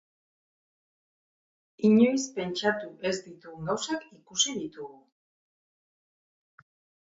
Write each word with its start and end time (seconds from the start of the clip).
Inoiz 1.89 2.25
pentsatu 2.39 2.91
ez 3.11 3.13
ditugun 3.27 3.71
gauzak 3.73 4.11
ikusi 4.23 4.59
ditugu. 4.65 5.01